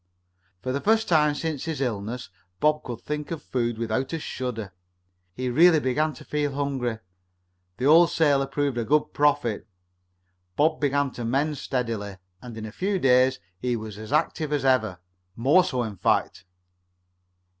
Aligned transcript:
For 0.63 0.71
the 0.71 0.81
first 0.81 1.07
time 1.07 1.35
since 1.35 1.65
his 1.65 1.79
illness 1.79 2.31
Bob 2.59 2.83
could 2.83 3.01
think 3.01 3.29
of 3.29 3.43
food 3.43 3.77
without 3.77 4.13
a 4.13 4.19
shudder. 4.19 4.73
He 5.35 5.47
really 5.47 5.79
began 5.79 6.11
to 6.13 6.25
feel 6.25 6.53
hungry. 6.53 6.97
The 7.77 7.85
old 7.85 8.09
sailor 8.09 8.47
proved 8.47 8.79
a 8.79 8.83
good 8.83 9.13
prophet. 9.13 9.67
Bob 10.55 10.79
began 10.81 11.11
to 11.11 11.23
mend 11.23 11.59
steadily, 11.59 12.17
and 12.41 12.57
in 12.57 12.65
a 12.65 12.71
few 12.71 12.97
days 12.97 13.39
he 13.59 13.75
was 13.75 13.99
as 13.99 14.11
active 14.11 14.51
as 14.51 14.65
ever 14.65 14.97
more 15.35 15.63
so, 15.63 15.83
in 15.83 15.97
fact. 15.97 16.45